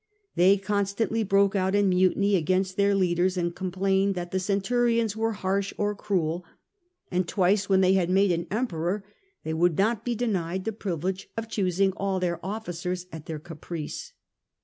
They 0.33 0.57
constantly 0.57 1.21
broke 1.21 1.55
out 1.55 1.75
in 1.75 1.87
mutiny 1.89 2.35
against 2.35 2.75
their 2.75 2.95
leaders, 2.95 3.37
and 3.37 3.53
complained 3.55 4.15
that 4.15 4.31
the 4.31 4.39
centurions 4.39 5.15
were 5.15 5.33
harsh 5.33 5.75
or 5.77 5.93
cruel; 5.93 6.43
and 7.11 7.27
twice 7.27 7.69
when 7.69 7.81
they 7.81 7.93
had 7.93 8.09
made 8.09 8.31
an 8.31 8.47
Emperor 8.49 9.03
they 9.43 9.53
would 9.53 9.77
not 9.77 10.03
be 10.03 10.15
denied 10.15 10.65
the 10.65 10.71
privilege 10.71 11.29
of 11.37 11.47
choosing 11.47 11.91
all 11.91 12.19
their 12.19 12.43
officers 12.43 13.05
at 13.11 13.27
their 13.27 13.37
caprice. 13.37 14.13